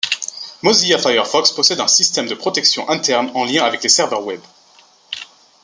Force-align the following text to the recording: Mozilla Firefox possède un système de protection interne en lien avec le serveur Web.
Mozilla 0.63 0.97
Firefox 0.97 1.51
possède 1.51 1.79
un 1.79 1.87
système 1.87 2.25
de 2.25 2.33
protection 2.33 2.89
interne 2.89 3.29
en 3.35 3.45
lien 3.45 3.63
avec 3.65 3.83
le 3.83 3.89
serveur 3.89 4.25
Web. 4.25 4.41